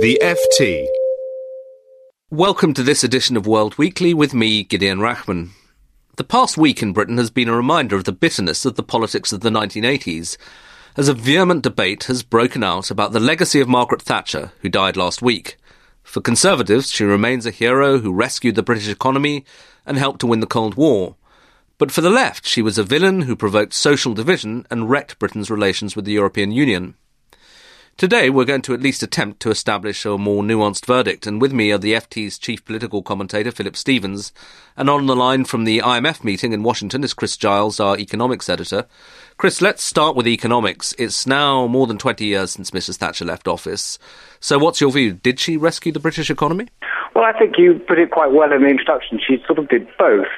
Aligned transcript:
The 0.00 0.16
FT. 0.22 0.86
Welcome 2.30 2.72
to 2.74 2.84
this 2.84 3.02
edition 3.02 3.36
of 3.36 3.48
World 3.48 3.76
Weekly 3.78 4.14
with 4.14 4.32
me, 4.32 4.62
Gideon 4.62 5.00
Rachman. 5.00 5.48
The 6.16 6.22
past 6.22 6.56
week 6.56 6.84
in 6.84 6.92
Britain 6.92 7.18
has 7.18 7.30
been 7.30 7.48
a 7.48 7.56
reminder 7.56 7.96
of 7.96 8.04
the 8.04 8.12
bitterness 8.12 8.64
of 8.64 8.76
the 8.76 8.84
politics 8.84 9.32
of 9.32 9.40
the 9.40 9.50
1980s, 9.50 10.36
as 10.96 11.08
a 11.08 11.14
vehement 11.14 11.64
debate 11.64 12.04
has 12.04 12.22
broken 12.22 12.62
out 12.62 12.92
about 12.92 13.10
the 13.10 13.18
legacy 13.18 13.58
of 13.58 13.68
Margaret 13.68 14.00
Thatcher, 14.00 14.52
who 14.60 14.68
died 14.68 14.96
last 14.96 15.20
week. 15.20 15.56
For 16.04 16.20
Conservatives, 16.20 16.92
she 16.92 17.02
remains 17.02 17.44
a 17.44 17.50
hero 17.50 17.98
who 17.98 18.12
rescued 18.12 18.54
the 18.54 18.62
British 18.62 18.88
economy 18.88 19.44
and 19.84 19.98
helped 19.98 20.20
to 20.20 20.28
win 20.28 20.38
the 20.38 20.46
Cold 20.46 20.76
War. 20.76 21.16
But 21.76 21.90
for 21.90 22.02
the 22.02 22.10
left, 22.10 22.46
she 22.46 22.62
was 22.62 22.78
a 22.78 22.84
villain 22.84 23.22
who 23.22 23.34
provoked 23.34 23.74
social 23.74 24.14
division 24.14 24.64
and 24.70 24.88
wrecked 24.88 25.18
Britain's 25.18 25.50
relations 25.50 25.96
with 25.96 26.04
the 26.04 26.12
European 26.12 26.52
Union. 26.52 26.94
Today, 27.98 28.30
we're 28.30 28.44
going 28.44 28.62
to 28.62 28.74
at 28.74 28.80
least 28.80 29.02
attempt 29.02 29.40
to 29.40 29.50
establish 29.50 30.06
a 30.06 30.16
more 30.16 30.44
nuanced 30.44 30.86
verdict, 30.86 31.26
and 31.26 31.42
with 31.42 31.52
me 31.52 31.72
are 31.72 31.78
the 31.78 31.94
FT's 31.94 32.38
chief 32.38 32.64
political 32.64 33.02
commentator, 33.02 33.50
Philip 33.50 33.74
Stephens, 33.74 34.32
and 34.76 34.88
on 34.88 35.06
the 35.06 35.16
line 35.16 35.44
from 35.44 35.64
the 35.64 35.80
IMF 35.80 36.22
meeting 36.22 36.52
in 36.52 36.62
Washington 36.62 37.02
is 37.02 37.12
Chris 37.12 37.36
Giles, 37.36 37.80
our 37.80 37.98
economics 37.98 38.48
editor. 38.48 38.86
Chris, 39.36 39.60
let's 39.60 39.82
start 39.82 40.14
with 40.14 40.28
economics. 40.28 40.94
It's 40.96 41.26
now 41.26 41.66
more 41.66 41.88
than 41.88 41.98
20 41.98 42.24
years 42.24 42.52
since 42.52 42.70
Mrs. 42.70 42.98
Thatcher 42.98 43.24
left 43.24 43.48
office. 43.48 43.98
So, 44.38 44.60
what's 44.60 44.80
your 44.80 44.92
view? 44.92 45.14
Did 45.14 45.40
she 45.40 45.56
rescue 45.56 45.90
the 45.90 45.98
British 45.98 46.30
economy? 46.30 46.68
Well, 47.16 47.24
I 47.24 47.36
think 47.36 47.58
you 47.58 47.80
put 47.88 47.98
it 47.98 48.12
quite 48.12 48.30
well 48.30 48.52
in 48.52 48.62
the 48.62 48.68
introduction. 48.68 49.18
She 49.18 49.42
sort 49.44 49.58
of 49.58 49.68
did 49.70 49.88
both. 49.98 50.28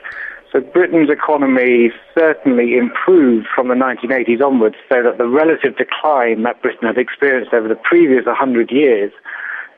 So 0.53 0.61
Britain's 0.61 1.11
economy 1.11 1.91
certainly 2.19 2.77
improved 2.77 3.47
from 3.55 3.69
the 3.69 3.75
1980s 3.75 4.43
onwards, 4.43 4.75
so 4.89 5.01
that 5.03 5.17
the 5.17 5.29
relative 5.29 5.77
decline 5.77 6.43
that 6.43 6.61
Britain 6.61 6.89
had 6.89 6.99
experienced 6.99 7.55
over 7.55 7.69
the 7.69 7.77
previous 7.77 8.27
100 8.27 8.73
years 8.73 9.13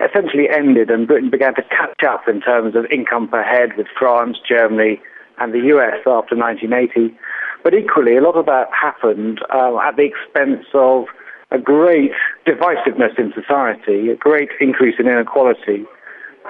essentially 0.01 0.49
ended, 0.49 0.91
and 0.91 1.07
Britain 1.07 1.29
began 1.29 1.55
to 1.57 1.63
catch 1.63 2.03
up 2.09 2.27
in 2.27 2.41
terms 2.41 2.75
of 2.75 2.87
income 2.87 3.29
per 3.29 3.43
head 3.43 3.77
with 3.77 3.87
France, 3.99 4.39
Germany, 4.49 4.99
and 5.39 5.53
the 5.53 5.61
US 5.77 6.01
after 6.07 6.35
1980. 6.35 7.15
But 7.63 7.75
equally, 7.75 8.17
a 8.17 8.23
lot 8.23 8.37
of 8.37 8.47
that 8.47 8.69
happened 8.73 9.41
uh, 9.53 9.77
at 9.79 9.97
the 9.97 10.05
expense 10.09 10.67
of 10.73 11.05
a 11.51 11.59
great 11.59 12.13
divisiveness 12.47 13.19
in 13.19 13.33
society, 13.35 14.09
a 14.09 14.17
great 14.17 14.49
increase 14.59 14.97
in 14.99 15.07
inequality, 15.07 15.85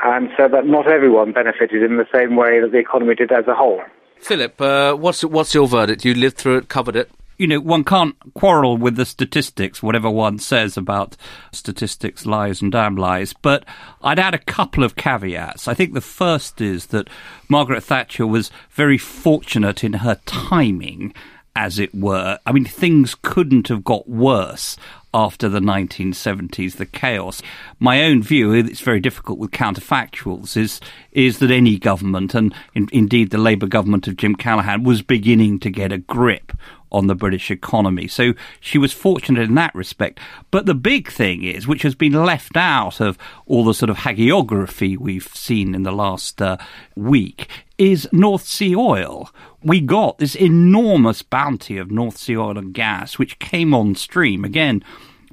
and 0.04 0.30
so 0.36 0.48
that 0.48 0.64
not 0.64 0.86
everyone 0.86 1.32
benefited 1.32 1.82
in 1.82 1.96
the 1.96 2.06
same 2.14 2.36
way 2.36 2.60
that 2.60 2.70
the 2.70 2.78
economy 2.78 3.16
did 3.16 3.32
as 3.32 3.46
a 3.48 3.54
whole. 3.54 3.82
Philip, 4.22 4.60
uh, 4.60 4.94
what's 4.94 5.24
what's 5.24 5.52
your 5.52 5.66
verdict? 5.66 6.04
You 6.04 6.14
lived 6.14 6.36
through 6.36 6.58
it, 6.58 6.68
covered 6.68 6.94
it. 6.94 7.10
You 7.38 7.48
know, 7.48 7.58
one 7.58 7.82
can't 7.82 8.14
quarrel 8.34 8.76
with 8.76 8.94
the 8.94 9.04
statistics, 9.04 9.82
whatever 9.82 10.08
one 10.08 10.38
says 10.38 10.76
about 10.76 11.16
statistics, 11.50 12.24
lies 12.24 12.62
and 12.62 12.70
damn 12.70 12.94
lies. 12.94 13.34
But 13.42 13.64
I'd 14.00 14.20
add 14.20 14.34
a 14.34 14.38
couple 14.38 14.84
of 14.84 14.94
caveats. 14.94 15.66
I 15.66 15.74
think 15.74 15.92
the 15.92 16.00
first 16.00 16.60
is 16.60 16.86
that 16.86 17.10
Margaret 17.48 17.82
Thatcher 17.82 18.24
was 18.24 18.52
very 18.70 18.96
fortunate 18.96 19.82
in 19.82 19.94
her 19.94 20.20
timing 20.24 21.14
as 21.56 21.80
it 21.80 21.92
were. 21.92 22.38
I 22.46 22.52
mean, 22.52 22.64
things 22.64 23.16
couldn't 23.16 23.66
have 23.68 23.82
got 23.82 24.08
worse 24.08 24.76
after 25.14 25.48
the 25.48 25.60
1970s, 25.60 26.76
the 26.76 26.86
chaos. 26.86 27.42
My 27.78 28.02
own 28.04 28.22
view, 28.22 28.52
it's 28.52 28.80
very 28.80 29.00
difficult 29.00 29.38
with 29.38 29.50
counterfactuals, 29.50 30.56
is 30.56 30.80
is 31.12 31.38
that 31.38 31.50
any 31.50 31.78
government, 31.78 32.34
and 32.34 32.54
in, 32.74 32.88
indeed 32.92 33.30
the 33.30 33.38
Labour 33.38 33.66
government 33.66 34.08
of 34.08 34.16
Jim 34.16 34.34
Callaghan, 34.34 34.84
was 34.84 35.02
beginning 35.02 35.60
to 35.60 35.70
get 35.70 35.92
a 35.92 35.98
grip 35.98 36.52
on 36.92 37.06
the 37.06 37.14
British 37.14 37.50
economy. 37.50 38.06
So 38.06 38.34
she 38.60 38.78
was 38.78 38.92
fortunate 38.92 39.48
in 39.48 39.54
that 39.56 39.74
respect. 39.74 40.20
But 40.50 40.66
the 40.66 40.74
big 40.74 41.10
thing 41.10 41.42
is, 41.42 41.66
which 41.66 41.82
has 41.82 41.94
been 41.94 42.12
left 42.12 42.56
out 42.56 43.00
of 43.00 43.18
all 43.46 43.64
the 43.64 43.74
sort 43.74 43.90
of 43.90 43.98
hagiography 43.98 44.96
we've 44.98 45.28
seen 45.34 45.74
in 45.74 45.82
the 45.82 45.92
last 45.92 46.40
uh, 46.40 46.58
week, 46.94 47.48
is 47.82 48.08
North 48.12 48.44
Sea 48.44 48.76
oil. 48.76 49.28
We 49.62 49.80
got 49.80 50.18
this 50.18 50.36
enormous 50.36 51.22
bounty 51.22 51.78
of 51.78 51.90
North 51.90 52.16
Sea 52.16 52.36
oil 52.36 52.56
and 52.56 52.72
gas, 52.72 53.18
which 53.18 53.40
came 53.40 53.74
on 53.74 53.96
stream 53.96 54.44
again 54.44 54.84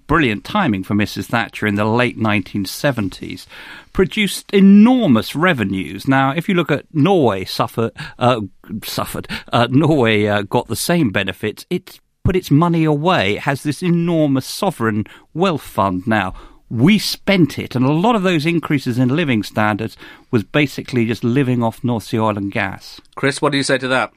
brilliant 0.07 0.43
timing 0.43 0.83
for 0.83 0.95
Mrs. 0.95 1.27
Thatcher 1.27 1.67
in 1.67 1.75
the 1.75 1.85
late 1.85 2.17
1970s, 2.17 3.45
produced 3.93 4.51
enormous 4.51 5.35
revenues. 5.35 6.07
Now, 6.07 6.31
if 6.31 6.49
you 6.49 6.55
look 6.55 6.71
at 6.71 6.87
Norway, 6.91 7.45
suffered, 7.45 7.91
uh, 8.17 8.41
suffered, 8.83 9.27
uh, 9.53 9.67
Norway 9.69 10.25
uh, 10.25 10.41
got 10.41 10.67
the 10.67 10.75
same 10.75 11.11
benefits. 11.11 11.67
It 11.69 11.99
put 12.23 12.35
its 12.35 12.49
money 12.49 12.85
away. 12.85 13.35
It 13.35 13.41
has 13.41 13.61
this 13.61 13.83
enormous 13.83 14.47
sovereign 14.47 15.05
wealth 15.35 15.61
fund 15.61 16.07
now. 16.07 16.33
We 16.69 16.99
spent 16.99 17.57
it, 17.57 17.75
and 17.75 17.83
a 17.83 17.91
lot 17.91 18.15
of 18.15 18.23
those 18.23 18.45
increases 18.45 18.99
in 18.99 19.15
living 19.15 19.43
standards 19.43 19.97
was 20.29 20.43
basically 20.43 21.05
just 21.05 21.23
living 21.23 21.63
off 21.63 21.83
North 21.83 22.03
Sea 22.03 22.19
oil 22.19 22.37
and 22.37 22.51
gas. 22.51 23.01
Chris, 23.15 23.41
what 23.41 23.51
do 23.51 23.57
you 23.57 23.63
say 23.63 23.77
to 23.79 23.87
that? 23.87 24.11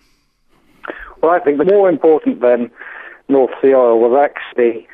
Well, 1.23 1.33
I 1.33 1.39
think 1.41 1.59
the 1.59 1.65
more 1.65 1.89
important 1.89 2.41
than 2.41 2.71
North 3.29 3.53
Sea 3.62 3.75
oil 3.75 3.99
was 3.99 4.29
actually 4.29 4.87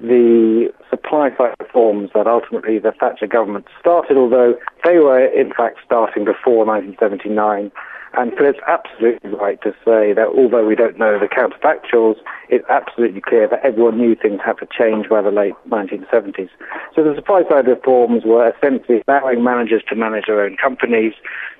the 0.00 0.72
supply 0.90 1.30
side 1.36 1.54
reforms 1.60 2.10
that 2.14 2.26
ultimately 2.26 2.78
the 2.78 2.92
Thatcher 2.92 3.26
government 3.26 3.66
started, 3.78 4.16
although 4.16 4.54
they 4.84 4.98
were 4.98 5.24
in 5.26 5.52
fact 5.52 5.78
starting 5.84 6.24
before 6.24 6.64
1979. 6.64 7.70
And 8.16 8.32
Philip's 8.36 8.60
absolutely 8.68 9.30
right 9.30 9.60
to 9.62 9.70
say 9.84 10.12
that 10.12 10.28
although 10.36 10.64
we 10.64 10.76
don't 10.76 10.98
know 10.98 11.18
the 11.18 11.26
counterfactuals, 11.26 12.16
it's 12.48 12.64
absolutely 12.68 13.20
clear 13.20 13.48
that 13.48 13.64
everyone 13.64 13.98
knew 13.98 14.14
things 14.14 14.40
had 14.44 14.58
to 14.58 14.68
change 14.70 15.08
by 15.08 15.20
the 15.20 15.32
late 15.32 15.54
1970s. 15.68 16.48
So 16.94 17.02
the 17.02 17.14
supply 17.16 17.42
side 17.50 17.66
reforms 17.66 18.22
were 18.24 18.48
essentially 18.48 19.02
allowing 19.08 19.42
managers 19.42 19.82
to 19.88 19.96
manage 19.96 20.26
their 20.26 20.42
own 20.42 20.56
companies, 20.56 21.12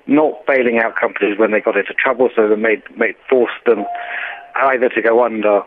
not 0.07 0.45
bailing 0.47 0.79
out 0.79 0.95
companies 0.95 1.37
when 1.37 1.51
they 1.51 1.59
got 1.59 1.75
into 1.75 1.93
trouble, 1.93 2.29
so 2.33 2.47
they 2.47 2.55
made, 2.55 2.83
made 2.97 3.15
forced 3.29 3.65
them 3.65 3.85
either 4.55 4.87
to 4.89 5.01
go 5.01 5.25
under 5.25 5.61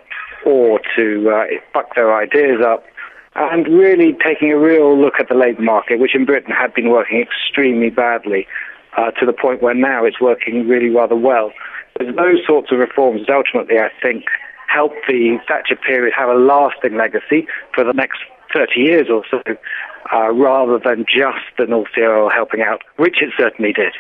or 0.47 0.81
to 0.97 1.31
uh, 1.31 1.45
buck 1.75 1.95
their 1.97 2.17
ideas 2.17 2.65
up, 2.65 2.85
and 3.35 3.67
really 3.67 4.17
taking 4.25 4.53
a 4.53 4.59
real 4.59 4.99
look 4.99 5.15
at 5.21 5.29
the 5.29 5.35
labour 5.35 5.63
market, 5.63 6.01
which 6.01 6.15
in 6.15 6.25
Britain 6.25 6.51
had 6.51 6.73
been 6.73 6.89
working 6.89 7.21
extremely 7.21 7.91
badly, 7.91 8.47
uh, 8.97 9.11
to 9.13 9.27
the 9.27 9.33
point 9.33 9.63
where 9.63 9.75
now 9.75 10.05
it's 10.05 10.21
working 10.21 10.67
really 10.69 10.89
rather 10.89 11.17
well. 11.17 11.53
Those 11.99 12.41
sorts 12.47 12.71
of 12.71 12.79
reforms 12.79 13.23
ultimately, 13.29 13.79
I 13.79 13.91
think, 14.01 14.25
help 14.69 14.93
the 15.07 15.39
Thatcher 15.49 15.77
period 15.77 16.15
have 16.17 16.29
a 16.29 16.35
lasting 16.35 16.97
legacy 16.97 17.47
for 17.75 17.85
the 17.85 17.93
next 17.93 18.19
30 18.55 18.81
years 18.81 19.07
or 19.11 19.25
so, 19.31 19.43
uh, 20.13 20.33
rather 20.33 20.79
than 20.79 21.05
just 21.05 21.45
the 21.59 21.67
North 21.67 21.89
Sea 21.95 22.03
oil 22.03 22.31
helping 22.31 22.63
out, 22.63 22.83
which 22.97 23.17
it 23.21 23.31
certainly 23.37 23.73
did. 23.73 23.95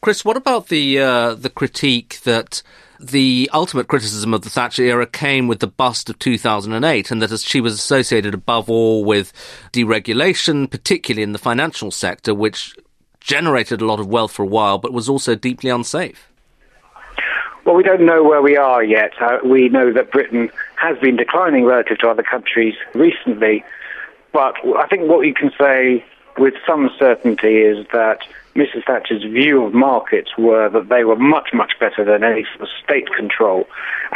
Chris, 0.00 0.24
what 0.24 0.36
about 0.36 0.68
the 0.68 0.98
uh, 0.98 1.34
the 1.34 1.48
critique 1.48 2.20
that 2.24 2.62
the 3.00 3.48
ultimate 3.54 3.88
criticism 3.88 4.34
of 4.34 4.42
the 4.42 4.50
Thatcher 4.50 4.82
era 4.82 5.06
came 5.06 5.46
with 5.46 5.60
the 5.60 5.66
bust 5.66 6.10
of 6.10 6.18
2008, 6.18 7.10
and 7.10 7.22
that 7.22 7.32
as 7.32 7.44
she 7.44 7.60
was 7.60 7.74
associated 7.74 8.34
above 8.34 8.68
all 8.68 9.04
with 9.04 9.32
deregulation, 9.72 10.70
particularly 10.70 11.22
in 11.22 11.32
the 11.32 11.38
financial 11.38 11.90
sector, 11.90 12.34
which 12.34 12.74
generated 13.28 13.82
a 13.82 13.84
lot 13.84 14.00
of 14.00 14.08
wealth 14.08 14.32
for 14.32 14.42
a 14.42 14.46
while, 14.46 14.78
but 14.78 14.92
was 14.92 15.08
also 15.08 15.36
deeply 15.36 15.68
unsafe. 15.70 16.32
Well, 17.64 17.76
we 17.76 17.82
don't 17.82 18.06
know 18.06 18.24
where 18.24 18.40
we 18.40 18.56
are 18.56 18.82
yet. 18.82 19.12
Uh, 19.20 19.38
we 19.44 19.68
know 19.68 19.92
that 19.92 20.10
Britain 20.10 20.50
has 20.76 20.96
been 20.98 21.16
declining 21.16 21.66
relative 21.66 21.98
to 21.98 22.08
other 22.08 22.22
countries 22.22 22.74
recently, 22.94 23.62
but 24.32 24.54
I 24.78 24.86
think 24.86 25.10
what 25.10 25.26
you 25.26 25.34
can 25.34 25.52
say 25.60 26.02
with 26.38 26.54
some 26.66 26.90
certainty 26.98 27.58
is 27.58 27.86
that 27.92 28.20
Mrs. 28.58 28.84
Thatcher's 28.86 29.22
view 29.22 29.64
of 29.64 29.72
markets 29.72 30.30
were 30.36 30.68
that 30.68 30.88
they 30.88 31.04
were 31.04 31.16
much, 31.16 31.50
much 31.54 31.72
better 31.78 32.04
than 32.04 32.24
any 32.24 32.44
sort 32.44 32.62
of 32.62 32.68
state 32.82 33.08
control. 33.16 33.66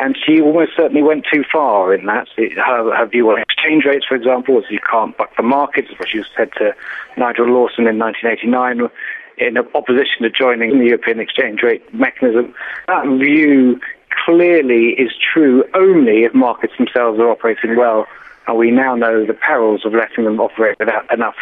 And 0.00 0.18
she 0.18 0.40
almost 0.40 0.72
certainly 0.76 1.02
went 1.02 1.26
too 1.32 1.44
far 1.50 1.94
in 1.94 2.06
that. 2.06 2.26
Her, 2.36 2.96
her 2.96 3.06
view 3.06 3.30
on 3.30 3.40
exchange 3.40 3.84
rates, 3.84 4.04
for 4.06 4.16
example, 4.16 4.56
was 4.56 4.64
you 4.68 4.80
can't 4.90 5.16
buck 5.16 5.36
the 5.36 5.44
markets, 5.44 5.90
what 5.96 6.08
she 6.08 6.22
said 6.36 6.50
to 6.58 6.74
Nigel 7.16 7.46
Lawson 7.46 7.86
in 7.86 7.98
1989 7.98 8.90
in 9.38 9.58
opposition 9.74 10.22
to 10.22 10.30
joining 10.30 10.78
the 10.78 10.86
European 10.86 11.20
exchange 11.20 11.62
rate 11.62 11.94
mechanism. 11.94 12.52
That 12.88 13.06
view 13.06 13.80
clearly 14.24 14.90
is 14.98 15.12
true 15.32 15.64
only 15.74 16.24
if 16.24 16.34
markets 16.34 16.74
themselves 16.76 17.18
are 17.18 17.30
operating 17.30 17.76
well 17.76 18.06
and 18.46 18.58
we 18.58 18.70
now 18.70 18.94
know 18.94 19.24
the 19.24 19.34
perils 19.34 19.84
of 19.84 19.94
letting 19.94 20.24
them 20.24 20.40
operate 20.40 20.78
without 20.78 21.12
enough 21.12 21.36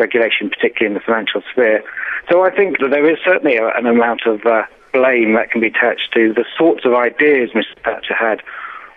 regulation, 0.00 0.50
particularly 0.50 0.94
in 0.94 0.94
the 0.94 1.04
financial 1.04 1.42
sphere. 1.52 1.84
So 2.30 2.42
I 2.42 2.50
think 2.54 2.78
that 2.80 2.90
there 2.90 3.08
is 3.10 3.18
certainly 3.24 3.56
a, 3.56 3.68
an 3.76 3.86
amount 3.86 4.22
of 4.26 4.44
uh, 4.46 4.62
blame 4.92 5.34
that 5.34 5.50
can 5.50 5.60
be 5.60 5.68
attached 5.68 6.12
to 6.14 6.32
the 6.32 6.44
sorts 6.58 6.84
of 6.84 6.94
ideas 6.94 7.50
Mr 7.54 7.76
Thatcher 7.84 8.14
had, 8.14 8.42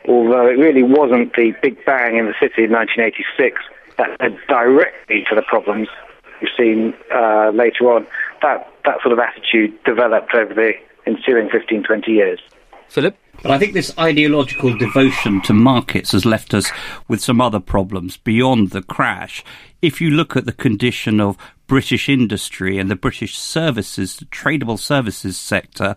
although 0.08 0.48
it 0.48 0.58
really 0.58 0.84
wasn't 0.84 1.34
the 1.36 1.54
Big 1.62 1.84
Bang 1.86 2.18
in 2.18 2.26
the 2.26 2.34
city 2.40 2.64
in 2.66 2.72
1986 2.72 3.62
that 3.98 4.10
led 4.20 4.38
directly 4.48 5.24
to 5.30 5.36
the 5.36 5.44
problems 5.44 5.88
we've 6.42 6.50
seen 6.58 6.94
uh, 7.14 7.52
later 7.54 7.92
on. 7.92 8.08
That, 8.42 8.68
that 8.86 9.02
sort 9.02 9.14
of 9.14 9.20
attitude 9.20 9.72
developed 9.84 10.34
over 10.34 10.54
the 10.54 10.74
ensuing 11.06 11.50
15, 11.50 11.84
20 11.84 12.12
years. 12.12 12.40
Philip? 12.90 13.16
But 13.42 13.52
I 13.52 13.60
think 13.60 13.74
this 13.74 13.98
ideological 13.98 14.78
devotion 14.78 15.42
to 15.42 15.54
markets 15.54 16.12
has 16.14 16.26
left 16.26 16.54
us 16.54 16.72
with 17.08 17.22
some 17.22 17.42
other 17.42 17.60
problems 17.60 18.16
beyond 18.16 18.70
the 18.70 18.82
crash. 18.82 19.44
If 19.82 20.00
you 20.00 20.12
look 20.12 20.38
at 20.38 20.46
the 20.46 20.54
condition 20.54 21.20
of 21.20 21.38
British 21.68 22.08
industry 22.08 22.78
and 22.78 22.90
the 22.90 22.96
British 22.96 23.38
services, 23.38 24.16
the 24.16 24.26
tradable 24.26 24.80
services 24.80 25.38
sector, 25.38 25.96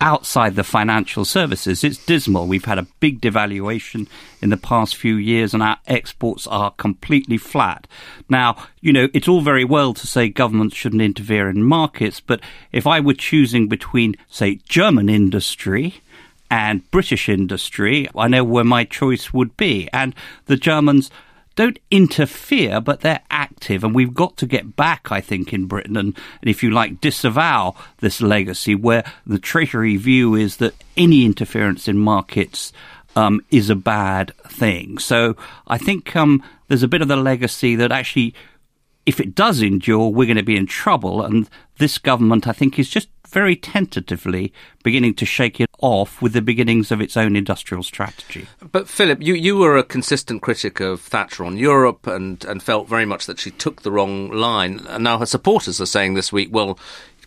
outside 0.00 0.54
the 0.54 0.64
financial 0.64 1.24
services, 1.24 1.82
it's 1.82 2.04
dismal. 2.04 2.46
We've 2.46 2.64
had 2.64 2.78
a 2.78 2.86
big 3.00 3.20
devaluation 3.20 4.08
in 4.42 4.50
the 4.50 4.56
past 4.56 4.96
few 4.96 5.16
years 5.16 5.54
and 5.54 5.62
our 5.62 5.78
exports 5.86 6.46
are 6.46 6.70
completely 6.72 7.38
flat. 7.38 7.86
Now, 8.28 8.56
you 8.80 8.92
know, 8.92 9.08
it's 9.14 9.28
all 9.28 9.40
very 9.40 9.64
well 9.64 9.94
to 9.94 10.06
say 10.06 10.28
governments 10.28 10.76
shouldn't 10.76 11.02
interfere 11.02 11.48
in 11.48 11.64
markets, 11.64 12.20
but 12.20 12.40
if 12.72 12.86
I 12.86 13.00
were 13.00 13.14
choosing 13.14 13.68
between, 13.68 14.16
say, 14.28 14.56
German 14.68 15.08
industry 15.08 16.00
and 16.50 16.88
British 16.90 17.28
industry, 17.28 18.08
I 18.16 18.28
know 18.28 18.44
where 18.44 18.64
my 18.64 18.84
choice 18.84 19.32
would 19.32 19.56
be. 19.56 19.88
And 19.92 20.14
the 20.46 20.56
Germans 20.56 21.10
don't 21.56 21.78
interfere, 21.90 22.80
but 22.80 23.00
they're 23.00 23.22
active. 23.30 23.82
And 23.82 23.94
we've 23.94 24.14
got 24.14 24.36
to 24.36 24.46
get 24.46 24.76
back, 24.76 25.10
I 25.10 25.20
think, 25.20 25.52
in 25.52 25.66
Britain 25.66 25.96
and, 25.96 26.16
and, 26.40 26.50
if 26.50 26.62
you 26.62 26.70
like, 26.70 27.00
disavow 27.00 27.74
this 27.98 28.20
legacy 28.20 28.74
where 28.74 29.04
the 29.26 29.38
Treasury 29.38 29.96
view 29.96 30.34
is 30.34 30.58
that 30.58 30.74
any 30.96 31.24
interference 31.24 31.88
in 31.88 31.98
markets 31.98 32.72
um, 33.16 33.40
is 33.50 33.70
a 33.70 33.74
bad 33.74 34.32
thing. 34.46 34.98
So 34.98 35.34
I 35.66 35.78
think 35.78 36.14
um, 36.14 36.42
there's 36.68 36.82
a 36.82 36.88
bit 36.88 37.02
of 37.02 37.08
the 37.08 37.16
legacy 37.16 37.74
that 37.76 37.90
actually, 37.90 38.34
if 39.06 39.18
it 39.18 39.34
does 39.34 39.62
endure, 39.62 40.10
we're 40.10 40.26
going 40.26 40.36
to 40.36 40.42
be 40.42 40.56
in 40.56 40.66
trouble. 40.66 41.22
And 41.22 41.48
this 41.78 41.96
government, 41.96 42.46
I 42.46 42.52
think, 42.52 42.78
is 42.78 42.90
just 42.90 43.08
very 43.28 43.56
tentatively 43.56 44.52
beginning 44.82 45.14
to 45.14 45.26
shake 45.26 45.60
it 45.60 45.70
off 45.80 46.22
with 46.22 46.32
the 46.32 46.42
beginnings 46.42 46.90
of 46.90 47.00
its 47.00 47.16
own 47.16 47.36
industrial 47.36 47.82
strategy. 47.82 48.46
But 48.72 48.88
Philip, 48.88 49.22
you, 49.22 49.34
you 49.34 49.56
were 49.56 49.76
a 49.76 49.82
consistent 49.82 50.42
critic 50.42 50.80
of 50.80 51.00
Thatcher 51.00 51.44
on 51.44 51.56
Europe 51.56 52.06
and, 52.06 52.44
and 52.44 52.62
felt 52.62 52.88
very 52.88 53.04
much 53.04 53.26
that 53.26 53.38
she 53.38 53.50
took 53.50 53.82
the 53.82 53.90
wrong 53.90 54.30
line. 54.30 54.80
And 54.88 55.04
now 55.04 55.18
her 55.18 55.26
supporters 55.26 55.80
are 55.80 55.86
saying 55.86 56.14
this 56.14 56.32
week, 56.32 56.48
well, 56.52 56.78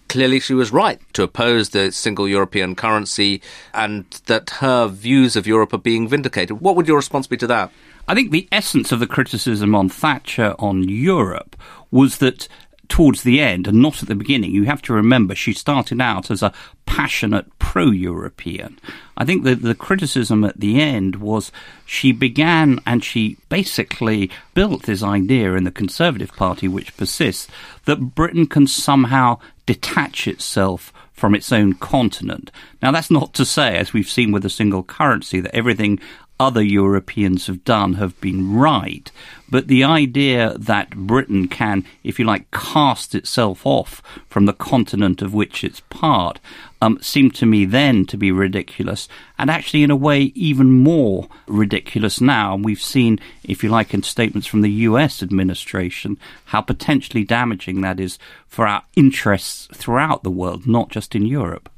clearly 0.07 0.39
she 0.39 0.53
was 0.53 0.71
right 0.71 0.99
to 1.13 1.23
oppose 1.23 1.69
the 1.69 1.91
single 1.91 2.27
European 2.27 2.75
currency 2.75 3.41
and 3.73 4.05
that 4.25 4.49
her 4.49 4.87
views 4.87 5.35
of 5.35 5.47
Europe 5.47 5.73
are 5.73 5.77
being 5.77 6.07
vindicated. 6.07 6.59
What 6.59 6.75
would 6.75 6.87
your 6.87 6.97
response 6.97 7.27
be 7.27 7.37
to 7.37 7.47
that? 7.47 7.71
I 8.07 8.15
think 8.15 8.31
the 8.31 8.49
essence 8.51 8.91
of 8.91 8.99
the 8.99 9.07
criticism 9.07 9.75
on 9.75 9.87
Thatcher 9.87 10.55
on 10.57 10.89
Europe 10.89 11.55
was 11.91 12.17
that 12.17 12.47
towards 12.89 13.23
the 13.23 13.39
end 13.39 13.67
and 13.67 13.81
not 13.81 14.01
at 14.01 14.09
the 14.09 14.15
beginning. 14.15 14.51
You 14.51 14.65
have 14.65 14.81
to 14.83 14.93
remember 14.93 15.35
she 15.35 15.53
started 15.53 16.01
out 16.01 16.29
as 16.29 16.43
a 16.43 16.51
passionate 16.85 17.45
pro 17.59 17.91
European. 17.91 18.79
I 19.15 19.25
think 19.25 19.43
that 19.43 19.61
the 19.61 19.75
criticism 19.75 20.43
at 20.43 20.59
the 20.59 20.81
end 20.81 21.17
was 21.17 21.51
she 21.85 22.11
began 22.11 22.79
and 22.85 23.03
she 23.03 23.37
basically 23.47 24.31
built 24.53 24.83
this 24.83 25.03
idea 25.03 25.53
in 25.53 25.63
the 25.63 25.71
Conservative 25.71 26.33
Party, 26.33 26.67
which 26.67 26.97
persists, 26.97 27.47
that 27.85 28.15
Britain 28.15 28.47
can 28.47 28.67
somehow 28.67 29.39
detach 29.65 30.27
itself 30.27 30.91
from 31.13 31.35
its 31.35 31.51
own 31.51 31.73
continent. 31.73 32.49
Now, 32.81 32.91
that's 32.91 33.11
not 33.11 33.33
to 33.35 33.45
say, 33.45 33.77
as 33.77 33.93
we've 33.93 34.09
seen 34.09 34.31
with 34.31 34.43
the 34.43 34.49
single 34.49 34.83
currency, 34.83 35.41
that 35.41 35.55
everything 35.55 35.99
other 36.39 36.63
Europeans 36.63 37.47
have 37.47 37.63
done 37.65 37.93
have 37.93 38.19
been 38.21 38.53
right. 38.53 39.11
But 39.49 39.67
the 39.67 39.83
idea 39.83 40.55
that 40.57 40.91
Britain 40.91 41.47
can, 41.47 41.83
if 42.03 42.19
you 42.19 42.25
like, 42.25 42.49
cast 42.51 43.15
itself 43.15 43.65
off 43.65 44.01
from 44.29 44.45
the 44.45 44.53
continent 44.53 45.21
of 45.21 45.33
which 45.33 45.63
it's 45.63 45.81
part 45.89 46.39
um, 46.81 46.97
seemed 47.01 47.35
to 47.35 47.45
me 47.45 47.65
then 47.65 48.05
to 48.05 48.15
be 48.15 48.31
ridiculous, 48.31 49.09
and 49.37 49.49
actually, 49.49 49.83
in 49.83 49.91
a 49.91 49.95
way, 49.95 50.31
even 50.35 50.71
more 50.71 51.27
ridiculous 51.47 52.21
now. 52.21 52.55
We've 52.55 52.81
seen, 52.81 53.19
if 53.43 53.63
you 53.63 53.69
like, 53.69 53.93
in 53.93 54.03
statements 54.03 54.47
from 54.47 54.61
the 54.61 54.71
US 54.71 55.21
administration, 55.21 56.17
how 56.45 56.61
potentially 56.61 57.25
damaging 57.25 57.81
that 57.81 57.99
is 57.99 58.17
for 58.47 58.65
our 58.65 58.83
interests 58.95 59.67
throughout 59.73 60.23
the 60.23 60.31
world, 60.31 60.67
not 60.67 60.89
just 60.89 61.15
in 61.15 61.25
Europe. 61.25 61.69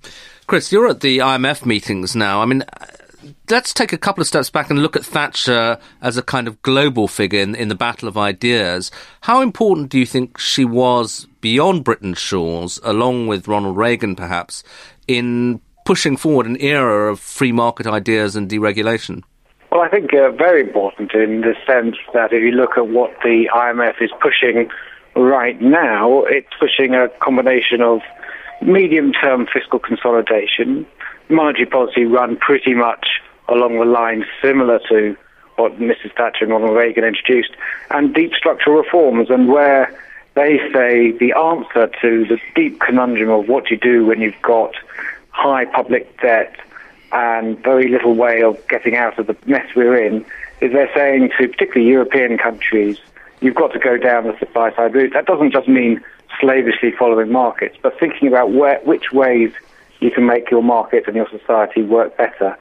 Chris, 0.45 0.71
you're 0.71 0.89
at 0.89 0.99
the 0.99 1.19
IMF 1.19 1.65
meetings 1.65 2.15
now. 2.15 2.41
I 2.41 2.45
mean, 2.45 2.63
let's 3.49 3.73
take 3.73 3.93
a 3.93 3.97
couple 3.97 4.21
of 4.21 4.27
steps 4.27 4.49
back 4.49 4.69
and 4.69 4.81
look 4.81 4.95
at 4.95 5.05
Thatcher 5.05 5.77
as 6.01 6.17
a 6.17 6.23
kind 6.23 6.47
of 6.47 6.61
global 6.61 7.07
figure 7.07 7.39
in, 7.39 7.55
in 7.55 7.67
the 7.67 7.75
battle 7.75 8.07
of 8.07 8.17
ideas. 8.17 8.91
How 9.21 9.41
important 9.41 9.89
do 9.89 9.99
you 9.99 10.05
think 10.05 10.37
she 10.37 10.65
was 10.65 11.27
beyond 11.41 11.83
Britain's 11.83 12.19
shores, 12.19 12.79
along 12.83 13.27
with 13.27 13.47
Ronald 13.47 13.77
Reagan 13.77 14.15
perhaps, 14.15 14.63
in 15.07 15.61
pushing 15.85 16.17
forward 16.17 16.45
an 16.45 16.57
era 16.59 17.11
of 17.11 17.19
free 17.19 17.51
market 17.51 17.87
ideas 17.87 18.35
and 18.35 18.49
deregulation? 18.49 19.23
Well, 19.71 19.81
I 19.81 19.89
think 19.89 20.13
uh, 20.13 20.31
very 20.31 20.61
important 20.61 21.13
in 21.13 21.41
the 21.41 21.55
sense 21.65 21.95
that 22.13 22.33
if 22.33 22.43
you 22.43 22.51
look 22.51 22.77
at 22.77 22.87
what 22.87 23.11
the 23.23 23.49
IMF 23.53 24.01
is 24.01 24.11
pushing 24.21 24.69
right 25.15 25.59
now, 25.61 26.23
it's 26.25 26.49
pushing 26.59 26.93
a 26.93 27.07
combination 27.21 27.81
of 27.81 28.01
medium 28.61 29.11
term 29.13 29.47
fiscal 29.51 29.79
consolidation, 29.79 30.85
monetary 31.31 31.65
policy 31.65 32.05
run 32.05 32.37
pretty 32.37 32.73
much 32.73 33.07
along 33.47 33.79
the 33.79 33.85
lines 33.85 34.25
similar 34.41 34.79
to 34.89 35.15
what 35.55 35.79
Mrs. 35.79 36.15
Thatcher 36.15 36.45
and 36.45 36.51
Ronald 36.51 36.75
Reagan 36.75 37.03
introduced, 37.03 37.51
and 37.89 38.13
deep 38.13 38.33
structural 38.33 38.77
reforms, 38.77 39.29
and 39.29 39.47
where 39.47 39.93
they 40.33 40.57
say 40.73 41.11
the 41.11 41.33
answer 41.33 41.91
to 42.01 42.25
the 42.25 42.39
deep 42.55 42.79
conundrum 42.79 43.29
of 43.29 43.47
what 43.47 43.69
you 43.69 43.77
do 43.77 44.05
when 44.05 44.21
you've 44.21 44.41
got 44.41 44.73
high 45.29 45.65
public 45.65 46.19
debt 46.21 46.55
and 47.11 47.61
very 47.63 47.89
little 47.89 48.15
way 48.15 48.41
of 48.41 48.57
getting 48.69 48.95
out 48.95 49.19
of 49.19 49.27
the 49.27 49.35
mess 49.45 49.67
we're 49.75 50.01
in 50.01 50.25
is 50.61 50.71
they're 50.71 50.91
saying 50.95 51.29
to 51.37 51.47
particularly 51.47 51.89
European 51.89 52.37
countries, 52.37 52.97
you've 53.41 53.55
got 53.55 53.73
to 53.73 53.79
go 53.79 53.97
down 53.97 54.25
the 54.25 54.37
supply 54.39 54.73
side 54.75 54.93
route. 54.93 55.11
That 55.13 55.25
doesn't 55.25 55.51
just 55.51 55.67
mean 55.67 56.01
slavishly 56.39 56.91
following 56.97 57.31
markets, 57.31 57.77
but 57.81 57.99
thinking 57.99 58.27
about 58.27 58.51
where, 58.51 58.79
which 58.85 59.11
ways 59.11 59.51
you 60.01 60.11
can 60.11 60.25
make 60.25 60.51
your 60.51 60.63
market 60.63 61.05
and 61.07 61.15
your 61.15 61.27
society 61.29 61.83
work 61.83 62.17
better. 62.17 62.57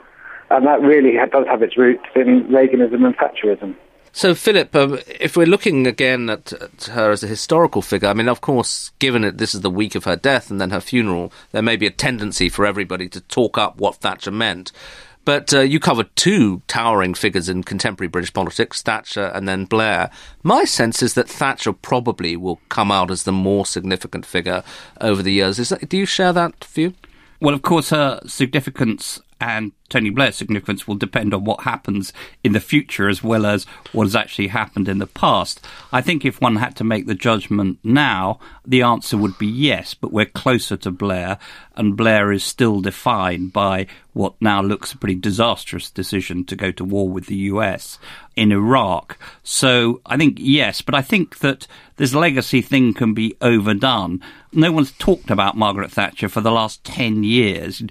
And 0.50 0.66
that 0.66 0.80
really 0.80 1.14
does 1.30 1.46
have 1.46 1.62
its 1.62 1.76
roots 1.76 2.04
in 2.14 2.44
Reaganism 2.48 3.04
and 3.04 3.16
Thatcherism. 3.16 3.74
So, 4.12 4.34
Philip, 4.34 4.74
um, 4.74 4.98
if 5.20 5.36
we're 5.36 5.46
looking 5.46 5.86
again 5.86 6.28
at, 6.30 6.52
at, 6.52 6.84
her 6.92 7.12
as 7.12 7.22
a 7.22 7.28
historical 7.28 7.80
figure, 7.80 8.08
I 8.08 8.14
mean, 8.14 8.28
of 8.28 8.40
course, 8.40 8.90
given 8.98 9.22
that 9.22 9.38
this 9.38 9.54
is 9.54 9.60
the 9.60 9.70
week 9.70 9.94
of 9.94 10.02
her 10.04 10.16
death 10.16 10.50
and 10.50 10.60
then 10.60 10.70
her 10.70 10.80
funeral, 10.80 11.32
there 11.52 11.62
may 11.62 11.76
be 11.76 11.86
a 11.86 11.90
tendency 11.90 12.48
for 12.48 12.66
everybody 12.66 13.08
to 13.08 13.20
talk 13.20 13.56
up 13.56 13.78
what 13.78 13.96
Thatcher 13.96 14.32
meant. 14.32 14.72
But 15.24 15.54
uh, 15.54 15.60
you 15.60 15.78
covered 15.78 16.14
two 16.16 16.62
towering 16.66 17.14
figures 17.14 17.48
in 17.48 17.62
contemporary 17.62 18.08
British 18.08 18.32
politics, 18.32 18.82
Thatcher 18.82 19.26
and 19.26 19.46
then 19.46 19.64
Blair. 19.64 20.10
My 20.42 20.64
sense 20.64 21.02
is 21.02 21.14
that 21.14 21.28
Thatcher 21.28 21.72
probably 21.72 22.36
will 22.36 22.60
come 22.68 22.90
out 22.90 23.12
as 23.12 23.22
the 23.22 23.32
more 23.32 23.64
significant 23.64 24.26
figure 24.26 24.64
over 25.00 25.22
the 25.22 25.32
years. 25.32 25.58
That, 25.68 25.88
do 25.88 25.96
you 25.96 26.06
share 26.06 26.32
that 26.32 26.64
view? 26.64 26.94
Well, 27.40 27.54
of 27.54 27.62
course, 27.62 27.90
her 27.90 28.20
significance 28.26 29.20
and 29.40 29.72
Tony 29.90 30.08
Blair's 30.08 30.36
significance 30.36 30.88
will 30.88 30.94
depend 30.94 31.34
on 31.34 31.44
what 31.44 31.64
happens 31.64 32.12
in 32.42 32.52
the 32.52 32.60
future 32.60 33.08
as 33.08 33.22
well 33.22 33.44
as 33.44 33.64
what 33.92 34.04
has 34.04 34.16
actually 34.16 34.48
happened 34.48 34.88
in 34.88 34.98
the 34.98 35.06
past. 35.06 35.60
I 35.92 36.00
think 36.00 36.24
if 36.24 36.40
one 36.40 36.56
had 36.56 36.76
to 36.76 36.84
make 36.84 37.06
the 37.06 37.14
judgment 37.14 37.78
now, 37.84 38.38
the 38.64 38.82
answer 38.82 39.18
would 39.18 39.36
be 39.36 39.46
yes, 39.46 39.92
but 39.92 40.12
we're 40.12 40.24
closer 40.24 40.76
to 40.78 40.90
Blair, 40.90 41.38
and 41.74 41.96
Blair 41.96 42.32
is 42.32 42.44
still 42.44 42.80
defined 42.80 43.52
by 43.52 43.86
what 44.12 44.34
now 44.40 44.60
looks 44.60 44.92
a 44.92 44.98
pretty 44.98 45.14
disastrous 45.14 45.90
decision 45.90 46.44
to 46.44 46.56
go 46.56 46.70
to 46.72 46.84
war 46.84 47.08
with 47.08 47.26
the 47.26 47.36
US 47.36 47.98
in 48.36 48.52
Iraq. 48.52 49.18
So 49.42 50.00
I 50.06 50.16
think 50.16 50.36
yes, 50.38 50.82
but 50.82 50.94
I 50.94 51.02
think 51.02 51.38
that 51.38 51.66
this 51.96 52.14
legacy 52.14 52.62
thing 52.62 52.94
can 52.94 53.14
be 53.14 53.36
overdone. 53.40 54.20
No 54.52 54.72
one's 54.72 54.92
talked 54.92 55.30
about 55.30 55.56
Margaret 55.56 55.92
Thatcher 55.92 56.28
for 56.28 56.40
the 56.40 56.50
last 56.50 56.82
10 56.84 57.22
years, 57.24 57.82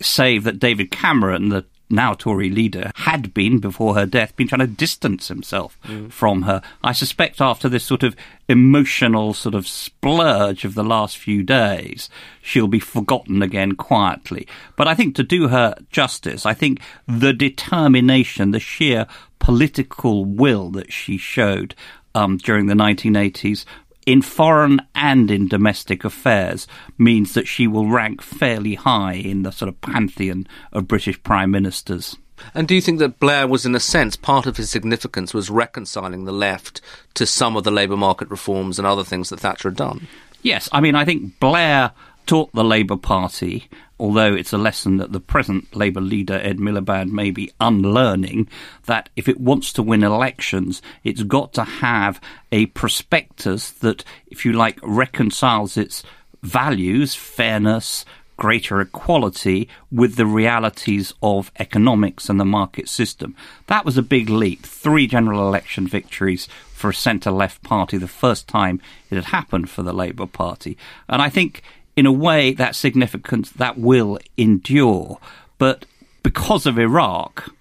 save 0.00 0.44
that 0.44 0.58
David 0.58 0.90
Cameron, 0.90 1.39
the 1.48 1.64
now 1.90 2.14
Tory 2.14 2.48
leader, 2.48 2.92
had 2.94 3.34
been, 3.34 3.58
before 3.58 3.96
her 3.96 4.06
death, 4.06 4.36
been 4.36 4.46
trying 4.46 4.60
to 4.60 4.66
distance 4.68 5.28
himself 5.28 5.76
mm. 5.84 6.10
from 6.10 6.42
her. 6.42 6.62
I 6.82 6.92
suspect 6.92 7.40
after 7.40 7.68
this 7.68 7.84
sort 7.84 8.04
of 8.04 8.14
emotional 8.48 9.34
sort 9.34 9.56
of 9.56 9.66
splurge 9.66 10.64
of 10.64 10.74
the 10.74 10.84
last 10.84 11.18
few 11.18 11.42
days, 11.42 12.08
she'll 12.40 12.68
be 12.68 12.78
forgotten 12.78 13.42
again 13.42 13.72
quietly. 13.72 14.46
But 14.76 14.86
I 14.86 14.94
think 14.94 15.16
to 15.16 15.24
do 15.24 15.48
her 15.48 15.74
justice, 15.90 16.46
I 16.46 16.54
think 16.54 16.80
the 17.08 17.32
determination, 17.32 18.52
the 18.52 18.60
sheer 18.60 19.06
political 19.40 20.24
will 20.24 20.70
that 20.70 20.92
she 20.92 21.18
showed 21.18 21.74
um, 22.14 22.36
during 22.36 22.66
the 22.66 22.74
1980s 22.74 23.64
in 24.06 24.22
foreign 24.22 24.80
and 24.94 25.30
in 25.30 25.48
domestic 25.48 26.04
affairs 26.04 26.66
means 26.98 27.34
that 27.34 27.48
she 27.48 27.66
will 27.66 27.86
rank 27.86 28.22
fairly 28.22 28.74
high 28.74 29.14
in 29.14 29.42
the 29.42 29.50
sort 29.52 29.68
of 29.68 29.80
pantheon 29.80 30.46
of 30.72 30.88
British 30.88 31.22
prime 31.22 31.50
ministers. 31.50 32.16
And 32.54 32.66
do 32.66 32.74
you 32.74 32.80
think 32.80 32.98
that 33.00 33.20
Blair 33.20 33.46
was, 33.46 33.66
in 33.66 33.74
a 33.74 33.80
sense, 33.80 34.16
part 34.16 34.46
of 34.46 34.56
his 34.56 34.70
significance 34.70 35.34
was 35.34 35.50
reconciling 35.50 36.24
the 36.24 36.32
left 36.32 36.80
to 37.14 37.26
some 37.26 37.56
of 37.56 37.64
the 37.64 37.70
labour 37.70 37.96
market 37.96 38.30
reforms 38.30 38.78
and 38.78 38.86
other 38.86 39.04
things 39.04 39.28
that 39.28 39.40
Thatcher 39.40 39.68
had 39.68 39.76
done? 39.76 40.08
Yes, 40.42 40.68
I 40.72 40.80
mean, 40.80 40.94
I 40.94 41.04
think 41.04 41.38
Blair 41.38 41.92
taught 42.26 42.52
the 42.52 42.64
Labour 42.64 42.96
Party, 42.96 43.68
although 43.98 44.34
it's 44.34 44.52
a 44.52 44.58
lesson 44.58 44.96
that 44.96 45.12
the 45.12 45.20
present 45.20 45.74
Labour 45.74 46.00
leader, 46.00 46.34
Ed 46.34 46.58
Miliband, 46.58 47.10
may 47.10 47.30
be 47.30 47.50
unlearning, 47.60 48.48
that 48.86 49.08
if 49.16 49.28
it 49.28 49.40
wants 49.40 49.72
to 49.74 49.82
win 49.82 50.02
elections, 50.02 50.80
it's 51.04 51.22
got 51.22 51.52
to 51.54 51.64
have 51.64 52.20
a 52.50 52.66
prospectus 52.66 53.70
that, 53.70 54.04
if 54.28 54.44
you 54.44 54.52
like, 54.52 54.78
reconciles 54.82 55.76
its 55.76 56.02
values, 56.42 57.14
fairness, 57.14 58.04
greater 58.40 58.80
equality 58.80 59.68
with 59.92 60.16
the 60.16 60.24
realities 60.24 61.12
of 61.22 61.52
economics 61.58 62.30
and 62.30 62.40
the 62.40 62.44
market 62.44 62.88
system. 62.88 63.36
That 63.66 63.84
was 63.84 63.98
a 63.98 64.02
big 64.02 64.30
leap. 64.30 64.62
Three 64.62 65.06
general 65.06 65.46
election 65.46 65.86
victories 65.86 66.48
for 66.72 66.88
a 66.88 66.94
centre 66.94 67.30
left 67.30 67.62
party, 67.62 67.98
the 67.98 68.08
first 68.08 68.48
time 68.48 68.80
it 69.10 69.16
had 69.16 69.26
happened 69.26 69.68
for 69.68 69.82
the 69.82 69.92
Labour 69.92 70.26
Party. 70.26 70.78
And 71.06 71.20
I 71.20 71.28
think 71.28 71.62
in 71.96 72.06
a 72.06 72.12
way, 72.12 72.52
that 72.52 72.76
significance 72.76 73.50
that 73.50 73.78
will 73.78 74.18
endure. 74.36 75.18
But 75.58 75.84
because 76.22 76.66
of 76.66 76.78
Iraq, 76.78 77.52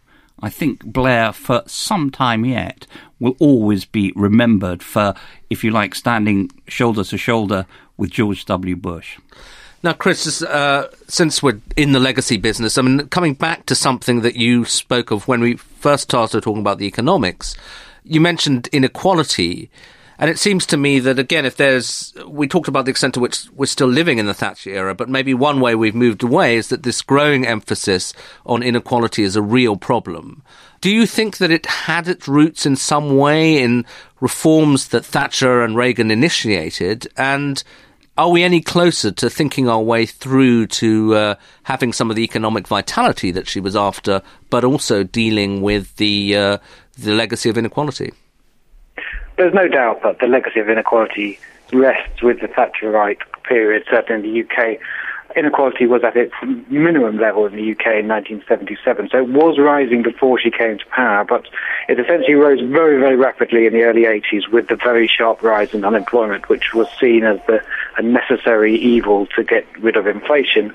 I 0.41 0.49
think 0.49 0.85
Blair, 0.85 1.33
for 1.33 1.63
some 1.65 2.09
time 2.11 2.45
yet, 2.45 2.87
will 3.19 3.35
always 3.39 3.85
be 3.85 4.13
remembered 4.15 4.81
for, 4.81 5.13
if 5.49 5.63
you 5.63 5.71
like, 5.71 5.95
standing 5.95 6.49
shoulder 6.67 7.03
to 7.03 7.17
shoulder 7.17 7.65
with 7.97 8.11
George 8.11 8.45
W. 8.45 8.75
Bush. 8.75 9.17
Now, 9.81 9.93
Chris, 9.93 10.41
uh, 10.41 10.89
since 11.07 11.41
we're 11.41 11.61
in 11.77 11.93
the 11.93 11.99
legacy 11.99 12.37
business, 12.37 12.77
I 12.77 12.81
mean, 12.81 13.07
coming 13.07 13.33
back 13.33 13.65
to 13.67 13.75
something 13.75 14.21
that 14.21 14.35
you 14.35 14.65
spoke 14.65 15.11
of 15.11 15.27
when 15.27 15.41
we 15.41 15.55
first 15.55 16.03
started 16.03 16.43
talking 16.43 16.61
about 16.61 16.79
the 16.79 16.87
economics, 16.87 17.55
you 18.03 18.19
mentioned 18.19 18.67
inequality. 18.73 19.69
And 20.19 20.29
it 20.29 20.37
seems 20.37 20.65
to 20.67 20.77
me 20.77 20.99
that, 20.99 21.17
again, 21.17 21.45
if 21.45 21.55
there's, 21.55 22.13
we 22.27 22.49
talked 22.49 22.67
about 22.67 22.83
the 22.83 22.91
extent 22.91 23.13
to 23.13 23.21
which 23.21 23.49
we're 23.53 23.67
still 23.67 23.87
living 23.87 24.19
in 24.19 24.25
the 24.25 24.33
Thatcher 24.33 24.69
era, 24.69 24.93
but 24.93 25.07
maybe 25.07 25.33
one 25.33 25.61
way 25.61 25.75
we've 25.75 25.95
moved 25.95 26.23
away 26.23 26.57
is 26.57 26.67
that 26.67 26.83
this 26.83 27.01
growing 27.01 27.47
emphasis 27.47 28.13
on 28.45 28.61
inequality 28.61 29.23
is 29.23 29.37
a 29.37 29.41
real 29.41 29.77
problem. 29.77 30.43
Do 30.81 30.91
you 30.91 31.05
think 31.05 31.37
that 31.37 31.51
it 31.51 31.65
had 31.65 32.09
its 32.09 32.27
roots 32.27 32.65
in 32.65 32.75
some 32.75 33.15
way 33.15 33.61
in 33.61 33.85
reforms 34.19 34.89
that 34.89 35.05
Thatcher 35.05 35.63
and 35.63 35.77
Reagan 35.77 36.11
initiated? 36.11 37.07
And 37.15 37.63
are 38.17 38.29
we 38.29 38.43
any 38.43 38.59
closer 38.59 39.11
to 39.11 39.29
thinking 39.29 39.69
our 39.69 39.81
way 39.81 40.05
through 40.05 40.67
to 40.67 41.15
uh, 41.15 41.35
having 41.63 41.93
some 41.93 42.09
of 42.09 42.17
the 42.17 42.23
economic 42.25 42.67
vitality 42.67 43.31
that 43.31 43.47
she 43.47 43.61
was 43.61 43.77
after, 43.77 44.21
but 44.49 44.65
also 44.65 45.03
dealing 45.03 45.61
with 45.61 45.95
the 45.95 46.35
uh, 46.35 46.57
the 46.97 47.13
legacy 47.13 47.49
of 47.49 47.57
inequality? 47.57 48.11
There's 49.39 49.53
no 49.53 49.69
doubt 49.69 50.03
that 50.03 50.19
the 50.19 50.27
legacy 50.27 50.59
of 50.59 50.69
inequality 50.69 51.39
rests 51.71 52.21
with 52.21 52.41
the 52.41 52.47
Thatcherite 52.47 53.19
period, 53.43 53.85
certainly 53.89 54.27
in 54.27 54.33
the 54.33 54.41
UK. 54.43 54.77
Inequality 55.37 55.85
was 55.85 56.03
at 56.03 56.17
its 56.17 56.33
minimum 56.69 57.17
level 57.19 57.45
in 57.45 57.55
the 57.55 57.71
UK 57.71 58.03
in 58.03 58.07
1977, 58.09 59.09
so 59.09 59.19
it 59.19 59.29
was 59.29 59.57
rising 59.57 60.01
before 60.01 60.39
she 60.39 60.51
came 60.51 60.77
to 60.77 60.85
power, 60.87 61.23
but 61.23 61.45
it 61.87 61.99
essentially 61.99 62.33
rose 62.33 62.59
very, 62.59 62.99
very 62.99 63.15
rapidly 63.15 63.65
in 63.65 63.71
the 63.71 63.83
early 63.83 64.01
80s 64.01 64.49
with 64.51 64.67
the 64.67 64.75
very 64.75 65.07
sharp 65.07 65.41
rise 65.41 65.73
in 65.73 65.85
unemployment, 65.85 66.49
which 66.49 66.73
was 66.73 66.87
seen 66.99 67.23
as 67.23 67.39
the, 67.47 67.63
a 67.97 68.01
necessary 68.01 68.75
evil 68.75 69.25
to 69.37 69.43
get 69.43 69.65
rid 69.79 69.95
of 69.95 70.05
inflation. 70.05 70.73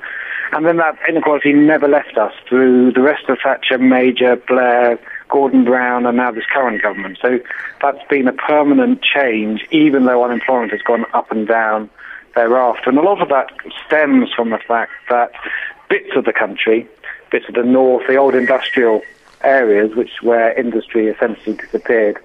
And 0.52 0.64
then 0.64 0.78
that 0.78 0.96
inequality 1.06 1.52
never 1.52 1.88
left 1.88 2.16
us 2.16 2.32
through 2.48 2.92
the 2.92 3.02
rest 3.02 3.28
of 3.28 3.38
Thatcher, 3.42 3.76
Major, 3.76 4.36
Blair, 4.36 4.98
Gordon 5.28 5.64
Brown, 5.64 6.06
and 6.06 6.16
now 6.16 6.30
this 6.30 6.44
current 6.52 6.82
government. 6.82 7.18
So 7.20 7.40
that's 7.80 8.06
been 8.08 8.28
a 8.28 8.32
permanent 8.32 9.02
change, 9.02 9.66
even 9.70 10.04
though 10.04 10.24
unemployment 10.24 10.72
has 10.72 10.82
gone 10.82 11.04
up 11.12 11.30
and 11.30 11.46
down 11.46 11.90
thereafter. 12.34 12.90
And 12.90 12.98
a 12.98 13.02
lot 13.02 13.20
of 13.20 13.28
that 13.28 13.50
stems 13.86 14.32
from 14.34 14.50
the 14.50 14.58
fact 14.58 14.92
that 15.08 15.32
bits 15.88 16.10
of 16.16 16.24
the 16.24 16.32
country, 16.32 16.88
bits 17.30 17.46
of 17.48 17.54
the 17.54 17.62
north, 17.62 18.06
the 18.06 18.16
old 18.16 18.34
industrial 18.34 19.02
areas, 19.42 19.94
which 19.94 20.22
where 20.22 20.58
industry 20.58 21.08
essentially 21.08 21.56
disappeared, 21.56 22.18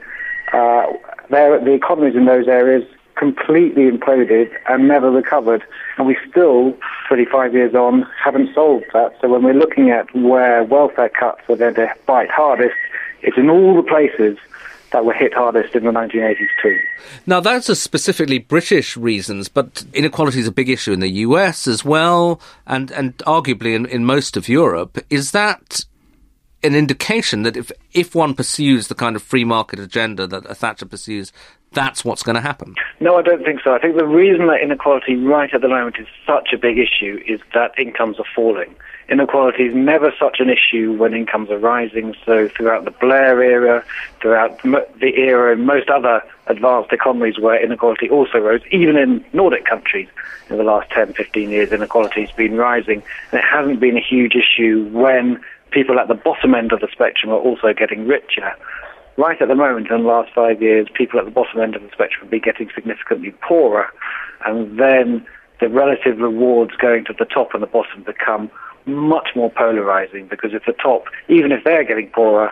uh, 0.53 0.87
the 1.29 1.73
economies 1.73 2.15
in 2.15 2.25
those 2.25 2.47
areas 2.47 2.83
completely 3.15 3.83
imploded 3.91 4.49
and 4.69 4.87
never 4.87 5.11
recovered. 5.11 5.63
And 5.97 6.07
we 6.07 6.17
still, 6.29 6.75
35 7.09 7.53
years 7.53 7.75
on, 7.75 8.07
haven't 8.23 8.53
solved 8.53 8.85
that. 8.93 9.13
So 9.21 9.27
when 9.27 9.43
we're 9.43 9.53
looking 9.53 9.91
at 9.91 10.13
where 10.15 10.63
welfare 10.63 11.09
cuts 11.09 11.41
are 11.49 11.57
going 11.57 11.75
to 11.75 11.93
bite 12.05 12.31
hardest, 12.31 12.75
it's 13.21 13.37
in 13.37 13.49
all 13.49 13.75
the 13.75 13.83
places 13.83 14.37
that 14.91 15.05
were 15.05 15.13
hit 15.13 15.33
hardest 15.33 15.75
in 15.75 15.83
the 15.83 15.91
1980s 15.91 16.47
too. 16.61 16.79
Now, 17.25 17.39
those 17.39 17.69
are 17.69 17.75
specifically 17.75 18.39
British 18.39 18.97
reasons, 18.97 19.47
but 19.47 19.85
inequality 19.93 20.39
is 20.39 20.47
a 20.47 20.51
big 20.51 20.69
issue 20.69 20.91
in 20.91 20.99
the 20.99 21.09
US 21.09 21.67
as 21.67 21.85
well, 21.85 22.41
and, 22.65 22.91
and 22.91 23.15
arguably 23.19 23.75
in, 23.75 23.85
in 23.85 24.05
most 24.05 24.35
of 24.35 24.49
Europe. 24.49 24.97
Is 25.09 25.31
that 25.31 25.85
an 26.63 26.75
indication 26.75 27.43
that 27.43 27.55
if, 27.55 27.71
if 27.93 28.15
one 28.15 28.33
pursues 28.33 28.87
the 28.87 28.95
kind 28.95 29.15
of 29.15 29.23
free 29.23 29.45
market 29.45 29.79
agenda 29.79 30.27
that 30.27 30.57
Thatcher 30.57 30.85
pursues, 30.85 31.31
that's 31.71 32.03
what's 32.03 32.23
going 32.23 32.35
to 32.35 32.41
happen? 32.41 32.75
No, 32.99 33.15
I 33.15 33.21
don't 33.21 33.43
think 33.43 33.61
so. 33.63 33.73
I 33.73 33.79
think 33.79 33.95
the 33.95 34.07
reason 34.07 34.47
that 34.47 34.61
inequality 34.61 35.15
right 35.15 35.53
at 35.53 35.61
the 35.61 35.69
moment 35.69 35.97
is 35.99 36.07
such 36.25 36.49
a 36.53 36.57
big 36.57 36.77
issue 36.77 37.21
is 37.27 37.39
that 37.53 37.77
incomes 37.77 38.19
are 38.19 38.25
falling 38.35 38.75
inequality 39.09 39.63
is 39.63 39.75
never 39.75 40.13
such 40.19 40.39
an 40.39 40.49
issue 40.49 40.93
when 40.93 41.13
incomes 41.13 41.49
are 41.49 41.57
rising. 41.57 42.15
So 42.25 42.47
throughout 42.49 42.85
the 42.85 42.91
Blair 42.91 43.41
era, 43.41 43.83
throughout 44.21 44.61
the 44.61 45.13
era 45.15 45.53
in 45.53 45.65
most 45.65 45.89
other 45.89 46.21
advanced 46.47 46.91
economies 46.91 47.39
where 47.39 47.63
inequality 47.63 48.09
also 48.09 48.39
rose, 48.39 48.61
even 48.71 48.97
in 48.97 49.23
Nordic 49.33 49.65
countries 49.65 50.07
in 50.49 50.57
the 50.57 50.63
last 50.63 50.89
10, 50.91 51.13
15 51.13 51.49
years, 51.49 51.71
inequality 51.71 52.21
has 52.21 52.31
been 52.31 52.55
rising. 52.55 53.03
And 53.31 53.39
it 53.39 53.45
hasn't 53.45 53.79
been 53.79 53.97
a 53.97 54.01
huge 54.01 54.33
issue 54.35 54.87
when 54.91 55.41
people 55.71 55.99
at 55.99 56.07
the 56.07 56.15
bottom 56.15 56.55
end 56.55 56.71
of 56.71 56.79
the 56.79 56.87
spectrum 56.91 57.31
are 57.31 57.39
also 57.39 57.73
getting 57.73 58.07
richer. 58.07 58.53
Right 59.17 59.41
at 59.41 59.47
the 59.47 59.55
moment, 59.55 59.89
in 59.91 60.03
the 60.03 60.07
last 60.07 60.33
five 60.33 60.61
years, 60.61 60.87
people 60.93 61.19
at 61.19 61.25
the 61.25 61.31
bottom 61.31 61.59
end 61.59 61.75
of 61.75 61.81
the 61.81 61.89
spectrum 61.91 62.21
have 62.21 62.29
been 62.29 62.41
getting 62.41 62.69
significantly 62.73 63.33
poorer. 63.41 63.87
And 64.45 64.79
then 64.79 65.25
the 65.59 65.67
relative 65.67 66.19
rewards 66.19 66.71
going 66.77 67.05
to 67.05 67.13
the 67.17 67.25
top 67.25 67.53
and 67.53 67.61
the 67.61 67.67
bottom 67.67 68.03
become 68.03 68.49
much 68.89 69.29
more 69.35 69.51
polarizing 69.51 70.27
because 70.27 70.51
if 70.53 70.63
the 70.65 70.73
top, 70.73 71.05
even 71.27 71.51
if 71.51 71.63
they're 71.63 71.83
getting 71.83 72.09
poorer, 72.09 72.51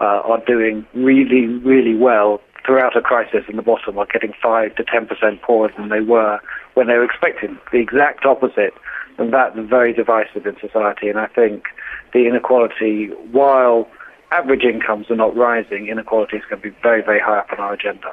uh, 0.00 0.20
are 0.24 0.42
doing 0.46 0.86
really, 0.94 1.46
really 1.46 1.94
well 1.94 2.40
throughout 2.64 2.96
a 2.96 3.00
crisis, 3.00 3.44
and 3.48 3.56
the 3.56 3.62
bottom 3.62 3.96
are 3.96 4.06
getting 4.06 4.32
5 4.42 4.74
to 4.74 4.82
10% 4.82 5.40
poorer 5.42 5.72
than 5.76 5.88
they 5.88 6.00
were 6.00 6.40
when 6.74 6.88
they 6.88 6.94
were 6.94 7.04
expecting 7.04 7.58
the 7.72 7.78
exact 7.78 8.26
opposite, 8.26 8.74
and 9.18 9.32
that's 9.32 9.56
very 9.56 9.92
divisive 9.92 10.44
in 10.46 10.56
society. 10.60 11.08
And 11.08 11.18
I 11.18 11.26
think 11.26 11.64
the 12.12 12.26
inequality, 12.26 13.06
while 13.30 13.88
average 14.32 14.64
incomes 14.64 15.10
are 15.10 15.16
not 15.16 15.34
rising, 15.36 15.86
inequality 15.86 16.36
is 16.36 16.42
going 16.50 16.60
to 16.60 16.70
be 16.70 16.76
very, 16.82 17.02
very 17.02 17.20
high 17.20 17.38
up 17.38 17.52
on 17.52 17.60
our 17.60 17.72
agenda. 17.74 18.12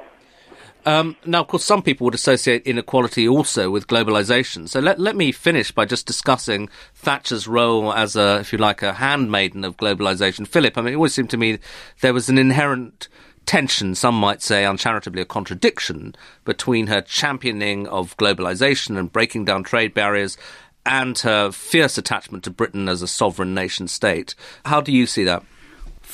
Um, 0.85 1.15
now, 1.25 1.41
of 1.41 1.47
course, 1.47 1.63
some 1.63 1.81
people 1.81 2.05
would 2.05 2.13
associate 2.13 2.63
inequality 2.63 3.27
also 3.27 3.69
with 3.69 3.87
globalization. 3.87 4.67
So 4.67 4.79
let, 4.79 4.99
let 4.99 5.15
me 5.15 5.31
finish 5.31 5.71
by 5.71 5.85
just 5.85 6.05
discussing 6.05 6.69
Thatcher's 6.93 7.47
role 7.47 7.93
as 7.93 8.15
a, 8.15 8.39
if 8.39 8.51
you 8.51 8.59
like, 8.59 8.81
a 8.81 8.93
handmaiden 8.93 9.63
of 9.63 9.77
globalization. 9.77 10.47
Philip, 10.47 10.77
I 10.77 10.81
mean, 10.81 10.93
it 10.93 10.97
always 10.97 11.13
seemed 11.13 11.29
to 11.29 11.37
me 11.37 11.59
there 12.01 12.13
was 12.13 12.27
an 12.29 12.37
inherent 12.37 13.07
tension, 13.45 13.95
some 13.95 14.15
might 14.15 14.41
say 14.41 14.65
uncharitably 14.65 15.21
a 15.21 15.25
contradiction, 15.25 16.15
between 16.45 16.87
her 16.87 17.01
championing 17.01 17.87
of 17.87 18.15
globalization 18.17 18.97
and 18.97 19.11
breaking 19.11 19.45
down 19.45 19.63
trade 19.63 19.93
barriers 19.93 20.37
and 20.85 21.19
her 21.19 21.51
fierce 21.51 21.97
attachment 21.97 22.43
to 22.43 22.49
Britain 22.49 22.89
as 22.89 23.01
a 23.01 23.07
sovereign 23.07 23.53
nation 23.53 23.87
state. 23.87 24.35
How 24.65 24.81
do 24.81 24.91
you 24.91 25.05
see 25.05 25.23
that? 25.23 25.43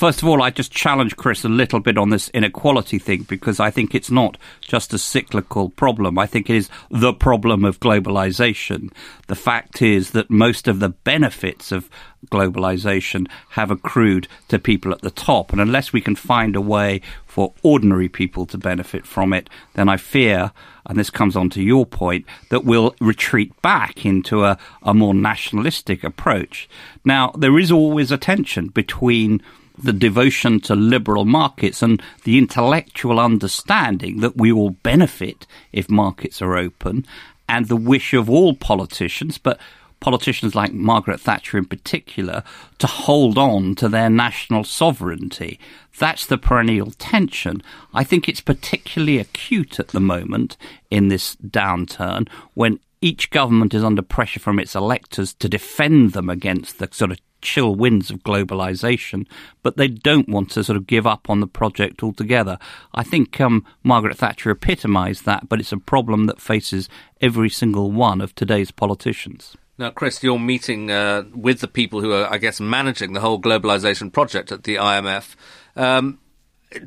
First 0.00 0.22
of 0.22 0.28
all, 0.28 0.42
I 0.42 0.48
just 0.48 0.72
challenge 0.72 1.14
Chris 1.18 1.44
a 1.44 1.48
little 1.50 1.78
bit 1.78 1.98
on 1.98 2.08
this 2.08 2.30
inequality 2.30 2.98
thing 2.98 3.24
because 3.24 3.60
I 3.60 3.70
think 3.70 3.94
it's 3.94 4.10
not 4.10 4.38
just 4.62 4.94
a 4.94 4.98
cyclical 4.98 5.68
problem. 5.68 6.18
I 6.18 6.24
think 6.24 6.48
it 6.48 6.56
is 6.56 6.70
the 6.90 7.12
problem 7.12 7.66
of 7.66 7.80
globalization. 7.80 8.94
The 9.26 9.34
fact 9.34 9.82
is 9.82 10.12
that 10.12 10.30
most 10.30 10.68
of 10.68 10.80
the 10.80 10.88
benefits 10.88 11.70
of 11.70 11.90
globalization 12.28 13.28
have 13.50 13.70
accrued 13.70 14.26
to 14.48 14.58
people 14.58 14.90
at 14.90 15.02
the 15.02 15.10
top. 15.10 15.52
And 15.52 15.60
unless 15.60 15.92
we 15.92 16.00
can 16.00 16.16
find 16.16 16.56
a 16.56 16.62
way 16.62 17.02
for 17.26 17.52
ordinary 17.62 18.08
people 18.08 18.46
to 18.46 18.56
benefit 18.56 19.04
from 19.04 19.34
it, 19.34 19.50
then 19.74 19.90
I 19.90 19.98
fear, 19.98 20.52
and 20.86 20.98
this 20.98 21.10
comes 21.10 21.36
on 21.36 21.50
to 21.50 21.62
your 21.62 21.84
point, 21.84 22.24
that 22.48 22.64
we'll 22.64 22.94
retreat 23.02 23.52
back 23.60 24.06
into 24.06 24.44
a, 24.44 24.56
a 24.82 24.94
more 24.94 25.12
nationalistic 25.12 26.02
approach. 26.04 26.70
Now, 27.04 27.32
there 27.36 27.58
is 27.58 27.70
always 27.70 28.10
a 28.10 28.16
tension 28.16 28.68
between 28.68 29.42
the 29.82 29.92
devotion 29.92 30.60
to 30.60 30.74
liberal 30.74 31.24
markets 31.24 31.82
and 31.82 32.02
the 32.24 32.38
intellectual 32.38 33.18
understanding 33.18 34.20
that 34.20 34.36
we 34.36 34.52
all 34.52 34.70
benefit 34.70 35.46
if 35.72 35.90
markets 35.90 36.40
are 36.42 36.56
open, 36.56 37.06
and 37.48 37.66
the 37.66 37.76
wish 37.76 38.14
of 38.14 38.30
all 38.30 38.54
politicians, 38.54 39.38
but 39.38 39.58
politicians 40.00 40.54
like 40.54 40.72
Margaret 40.72 41.20
Thatcher 41.20 41.58
in 41.58 41.66
particular, 41.66 42.42
to 42.78 42.86
hold 42.86 43.36
on 43.36 43.74
to 43.76 43.88
their 43.88 44.08
national 44.08 44.64
sovereignty. 44.64 45.60
That's 45.98 46.24
the 46.26 46.38
perennial 46.38 46.92
tension. 46.92 47.62
I 47.92 48.04
think 48.04 48.28
it's 48.28 48.40
particularly 48.40 49.18
acute 49.18 49.78
at 49.78 49.88
the 49.88 50.00
moment 50.00 50.56
in 50.90 51.08
this 51.08 51.36
downturn 51.36 52.28
when 52.54 52.80
each 53.02 53.30
government 53.30 53.74
is 53.74 53.84
under 53.84 54.02
pressure 54.02 54.40
from 54.40 54.58
its 54.58 54.74
electors 54.74 55.32
to 55.34 55.48
defend 55.48 56.12
them 56.12 56.28
against 56.28 56.78
the 56.78 56.88
sort 56.90 57.10
of 57.10 57.18
chill 57.40 57.74
winds 57.74 58.10
of 58.10 58.22
globalization, 58.22 59.26
but 59.62 59.76
they 59.76 59.88
don't 59.88 60.28
want 60.28 60.50
to 60.52 60.64
sort 60.64 60.76
of 60.76 60.86
give 60.86 61.06
up 61.06 61.28
on 61.28 61.40
the 61.40 61.46
project 61.46 62.02
altogether. 62.02 62.58
I 62.94 63.02
think 63.02 63.40
um, 63.40 63.64
Margaret 63.82 64.16
Thatcher 64.16 64.50
epitomized 64.50 65.24
that, 65.24 65.48
but 65.48 65.60
it's 65.60 65.72
a 65.72 65.78
problem 65.78 66.26
that 66.26 66.40
faces 66.40 66.88
every 67.20 67.50
single 67.50 67.90
one 67.90 68.20
of 68.20 68.34
today's 68.34 68.70
politicians. 68.70 69.56
Now, 69.78 69.90
Chris, 69.90 70.22
you're 70.22 70.38
meeting 70.38 70.90
uh, 70.90 71.24
with 71.34 71.60
the 71.60 71.68
people 71.68 72.02
who 72.02 72.12
are, 72.12 72.30
I 72.30 72.36
guess, 72.36 72.60
managing 72.60 73.14
the 73.14 73.20
whole 73.20 73.40
globalization 73.40 74.12
project 74.12 74.52
at 74.52 74.64
the 74.64 74.76
IMF. 74.76 75.34
Um, 75.74 76.18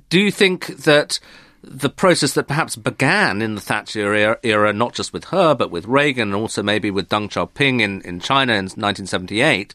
do 0.09 0.19
you 0.19 0.29
think 0.29 0.67
that 0.67 1.19
the 1.63 1.89
process 1.89 2.33
that 2.33 2.47
perhaps 2.47 2.75
began 2.75 3.41
in 3.41 3.55
the 3.55 3.61
Thatcher 3.61 4.13
era, 4.13 4.39
era, 4.43 4.73
not 4.73 4.93
just 4.93 5.13
with 5.13 5.25
her, 5.25 5.55
but 5.55 5.71
with 5.71 5.85
Reagan 5.85 6.33
and 6.33 6.35
also 6.35 6.61
maybe 6.61 6.91
with 6.91 7.07
Deng 7.07 7.29
Xiaoping 7.29 7.79
in, 7.79 8.01
in 8.01 8.19
China 8.19 8.53
in 8.53 8.65
1978, 8.65 9.73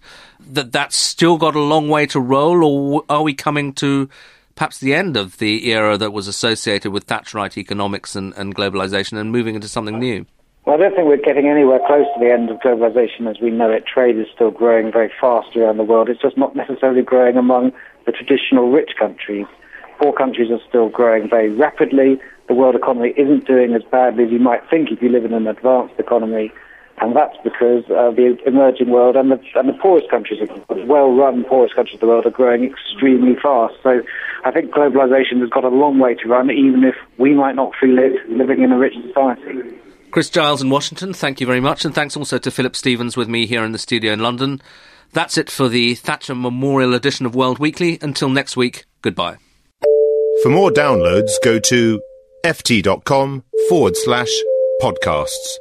that 0.50 0.70
that's 0.70 0.96
still 0.96 1.38
got 1.38 1.56
a 1.56 1.60
long 1.60 1.88
way 1.88 2.04
to 2.06 2.20
roll, 2.20 2.62
or 2.62 3.04
are 3.08 3.22
we 3.22 3.32
coming 3.32 3.72
to 3.74 4.08
perhaps 4.54 4.78
the 4.78 4.92
end 4.92 5.16
of 5.16 5.38
the 5.38 5.70
era 5.70 5.96
that 5.96 6.12
was 6.12 6.28
associated 6.28 6.92
with 6.92 7.06
Thatcherite 7.06 7.56
economics 7.56 8.14
and, 8.14 8.34
and 8.34 8.54
globalization 8.54 9.18
and 9.18 9.32
moving 9.32 9.54
into 9.54 9.68
something 9.68 9.98
new? 9.98 10.26
Well, 10.66 10.76
I 10.76 10.80
don't 10.80 10.94
think 10.94 11.08
we're 11.08 11.16
getting 11.16 11.48
anywhere 11.48 11.80
close 11.86 12.04
to 12.12 12.20
the 12.20 12.30
end 12.30 12.50
of 12.50 12.58
globalization 12.58 13.30
as 13.30 13.40
we 13.40 13.50
know 13.50 13.70
it. 13.70 13.86
Trade 13.86 14.18
is 14.18 14.26
still 14.34 14.50
growing 14.50 14.92
very 14.92 15.10
fast 15.18 15.56
around 15.56 15.78
the 15.78 15.84
world. 15.84 16.10
It's 16.10 16.20
just 16.20 16.36
not 16.36 16.54
necessarily 16.54 17.00
growing 17.00 17.38
among 17.38 17.72
the 18.04 18.12
traditional 18.12 18.70
rich 18.70 18.90
countries. 18.98 19.46
Poor 19.98 20.12
countries 20.12 20.50
are 20.50 20.60
still 20.68 20.88
growing 20.88 21.28
very 21.28 21.50
rapidly. 21.50 22.20
The 22.46 22.54
world 22.54 22.76
economy 22.76 23.12
isn't 23.16 23.46
doing 23.46 23.74
as 23.74 23.82
badly 23.82 24.24
as 24.24 24.30
you 24.30 24.38
might 24.38 24.62
think 24.70 24.90
if 24.90 25.02
you 25.02 25.08
live 25.08 25.24
in 25.24 25.34
an 25.34 25.46
advanced 25.46 25.94
economy. 25.98 26.52
And 27.00 27.14
that's 27.14 27.36
because 27.44 27.84
uh, 27.90 28.10
the 28.10 28.36
emerging 28.46 28.90
world 28.90 29.16
and 29.16 29.30
the, 29.30 29.40
and 29.54 29.68
the 29.68 29.72
poorest 29.72 30.10
countries, 30.10 30.40
the 30.40 30.84
well-run 30.86 31.44
poorest 31.44 31.74
countries 31.74 31.94
of 31.94 32.00
the 32.00 32.06
world, 32.06 32.26
are 32.26 32.30
growing 32.30 32.64
extremely 32.64 33.36
fast. 33.40 33.74
So 33.82 34.00
I 34.44 34.50
think 34.50 34.72
globalization 34.72 35.40
has 35.40 35.50
got 35.50 35.64
a 35.64 35.68
long 35.68 35.98
way 35.98 36.14
to 36.14 36.28
run, 36.28 36.50
even 36.50 36.84
if 36.84 36.96
we 37.18 37.34
might 37.34 37.54
not 37.54 37.72
feel 37.80 37.98
it 37.98 38.28
living 38.28 38.62
in 38.62 38.72
a 38.72 38.78
rich 38.78 38.94
society. 39.06 39.78
Chris 40.10 40.30
Giles 40.30 40.62
in 40.62 40.70
Washington, 40.70 41.12
thank 41.12 41.40
you 41.40 41.46
very 41.46 41.60
much. 41.60 41.84
And 41.84 41.94
thanks 41.94 42.16
also 42.16 42.38
to 42.38 42.50
Philip 42.50 42.74
Stephens 42.74 43.16
with 43.16 43.28
me 43.28 43.46
here 43.46 43.62
in 43.62 43.72
the 43.72 43.78
studio 43.78 44.12
in 44.12 44.20
London. 44.20 44.60
That's 45.12 45.38
it 45.38 45.50
for 45.50 45.68
the 45.68 45.94
Thatcher 45.94 46.34
Memorial 46.34 46.94
edition 46.94 47.26
of 47.26 47.34
World 47.34 47.58
Weekly. 47.58 47.98
Until 48.00 48.28
next 48.28 48.56
week, 48.56 48.86
goodbye. 49.02 49.36
For 50.42 50.50
more 50.50 50.70
downloads, 50.70 51.32
go 51.42 51.58
to 51.58 52.00
ft.com 52.44 53.42
forward 53.68 53.96
slash 53.96 54.30
podcasts. 54.80 55.56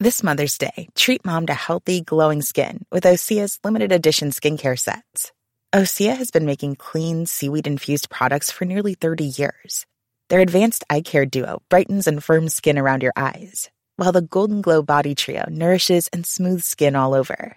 This 0.00 0.24
Mother's 0.24 0.58
Day, 0.58 0.88
treat 0.96 1.24
mom 1.24 1.46
to 1.46 1.54
healthy, 1.54 2.00
glowing 2.00 2.42
skin 2.42 2.84
with 2.90 3.04
Osea's 3.04 3.60
limited 3.62 3.92
edition 3.92 4.30
skincare 4.30 4.78
sets. 4.78 5.32
Osea 5.72 6.16
has 6.16 6.32
been 6.32 6.46
making 6.46 6.76
clean, 6.76 7.26
seaweed 7.26 7.68
infused 7.68 8.10
products 8.10 8.50
for 8.50 8.64
nearly 8.64 8.94
30 8.94 9.24
years. 9.24 9.86
Their 10.30 10.40
advanced 10.40 10.82
eye 10.90 11.02
care 11.02 11.26
duo 11.26 11.62
brightens 11.68 12.08
and 12.08 12.22
firms 12.22 12.54
skin 12.54 12.76
around 12.76 13.04
your 13.04 13.12
eyes, 13.16 13.70
while 13.96 14.10
the 14.10 14.20
Golden 14.20 14.62
Glow 14.62 14.82
Body 14.82 15.14
Trio 15.14 15.44
nourishes 15.48 16.08
and 16.08 16.26
smooths 16.26 16.66
skin 16.66 16.96
all 16.96 17.14
over. 17.14 17.56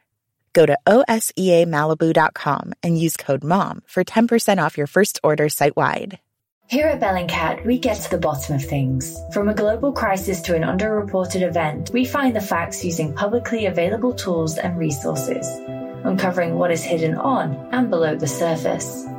Go 0.54 0.66
to 0.66 0.78
OSEAMalibu.com 0.88 2.74
and 2.84 3.00
use 3.00 3.18
code 3.18 3.44
MOM 3.44 3.82
for 3.88 4.04
10% 4.04 4.64
off 4.64 4.78
your 4.78 4.88
first 4.88 5.20
order 5.24 5.50
site 5.50 5.76
wide. 5.76 6.20
Here 6.68 6.86
at 6.86 7.00
Bellingcat, 7.00 7.66
we 7.66 7.80
get 7.80 7.98
to 8.02 8.12
the 8.12 8.20
bottom 8.20 8.56
of 8.56 8.64
things. 8.64 9.20
From 9.34 9.50
a 9.50 9.56
global 9.56 9.92
crisis 9.92 10.40
to 10.42 10.56
an 10.56 10.62
underreported 10.62 11.42
event, 11.42 11.90
we 11.92 12.06
find 12.06 12.36
the 12.36 12.42
facts 12.42 12.86
using 12.86 13.16
publicly 13.16 13.66
available 13.66 14.14
tools 14.14 14.60
and 14.60 14.78
resources, 14.78 15.48
uncovering 16.04 16.60
what 16.60 16.70
is 16.70 16.84
hidden 16.84 17.16
on 17.16 17.56
and 17.72 17.90
below 17.90 18.16
the 18.16 18.28
surface. 18.28 19.08